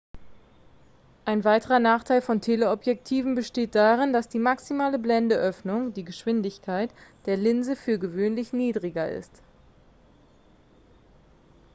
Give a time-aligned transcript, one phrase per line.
[1.25, 6.89] ein weiterer nachteil von teleobjektiven besteht darin dass die maximale blendenöffnung die geschwindigkeit
[7.27, 9.43] der linse für gewöhnlich niedriger ist